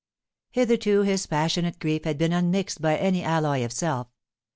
Hitherto 0.49 1.01
his 1.03 1.27
passionate 1.27 1.77
grief 1.77 2.05
had 2.05 2.17
been 2.17 2.33
unmixed 2.33 2.81
by 2.81 2.97
any 2.97 3.23
alloy 3.23 3.63
of 3.63 3.71
self. 3.71 4.07